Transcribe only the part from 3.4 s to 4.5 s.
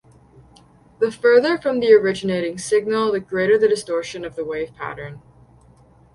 the distortion of the